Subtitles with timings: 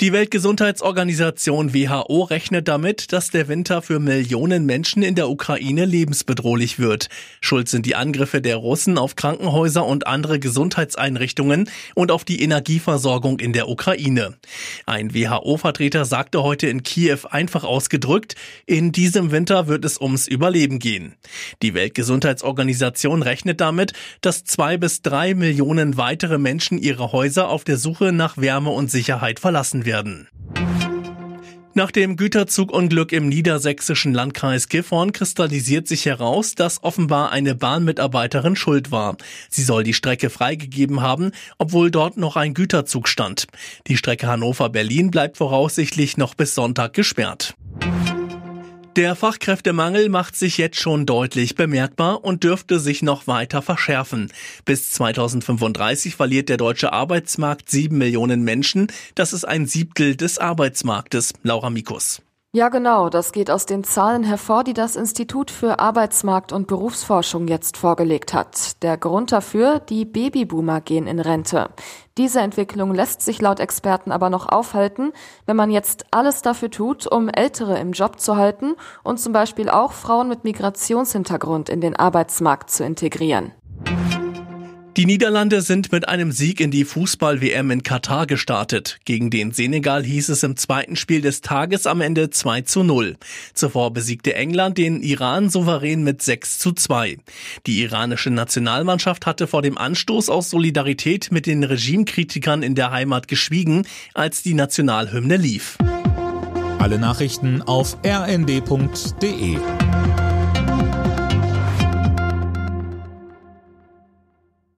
[0.00, 6.80] Die Weltgesundheitsorganisation WHO rechnet damit, dass der Winter für Millionen Menschen in der Ukraine lebensbedrohlich
[6.80, 7.08] wird.
[7.40, 13.38] Schuld sind die Angriffe der Russen auf Krankenhäuser und andere Gesundheitseinrichtungen und auf die Energieversorgung
[13.38, 14.34] in der Ukraine.
[14.84, 18.34] Ein WHO-Vertreter sagte heute in Kiew einfach ausgedrückt,
[18.66, 21.14] in diesem Winter wird es ums Überleben gehen.
[21.62, 27.76] Die Weltgesundheitsorganisation rechnet damit, dass zwei bis drei Millionen weitere Menschen ihre Häuser auf der
[27.76, 30.28] Suche nach Wärme und Sicherheit verlassen werden.
[31.76, 38.92] Nach dem Güterzugunglück im niedersächsischen Landkreis Gifhorn kristallisiert sich heraus, dass offenbar eine Bahnmitarbeiterin schuld
[38.92, 39.16] war.
[39.50, 43.48] Sie soll die Strecke freigegeben haben, obwohl dort noch ein Güterzug stand.
[43.88, 47.56] Die Strecke Hannover-Berlin bleibt voraussichtlich noch bis Sonntag gesperrt.
[48.96, 54.32] Der Fachkräftemangel macht sich jetzt schon deutlich bemerkbar und dürfte sich noch weiter verschärfen.
[54.64, 58.86] Bis 2035 verliert der deutsche Arbeitsmarkt sieben Millionen Menschen.
[59.16, 61.32] Das ist ein Siebtel des Arbeitsmarktes.
[61.42, 62.22] Laura Mikus.
[62.54, 63.08] Ja, genau.
[63.08, 68.32] Das geht aus den Zahlen hervor, die das Institut für Arbeitsmarkt und Berufsforschung jetzt vorgelegt
[68.32, 68.80] hat.
[68.84, 71.70] Der Grund dafür, die Babyboomer gehen in Rente.
[72.16, 75.10] Diese Entwicklung lässt sich laut Experten aber noch aufhalten,
[75.46, 79.68] wenn man jetzt alles dafür tut, um Ältere im Job zu halten und zum Beispiel
[79.68, 83.50] auch Frauen mit Migrationshintergrund in den Arbeitsmarkt zu integrieren.
[84.96, 89.00] Die Niederlande sind mit einem Sieg in die Fußball-WM in Katar gestartet.
[89.04, 93.16] Gegen den Senegal hieß es im zweiten Spiel des Tages am Ende 2 zu 0.
[93.54, 97.18] Zuvor besiegte England den Iran souverän mit 6 zu 2.
[97.66, 103.26] Die iranische Nationalmannschaft hatte vor dem Anstoß aus Solidarität mit den Regimekritikern in der Heimat
[103.26, 105.76] geschwiegen, als die Nationalhymne lief.
[106.78, 109.58] Alle Nachrichten auf rnd.de